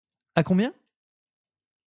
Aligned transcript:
À 0.33 0.41
combien? 0.41 0.73